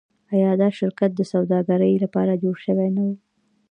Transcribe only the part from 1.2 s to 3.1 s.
سوداګرۍ لپاره جوړ شوی نه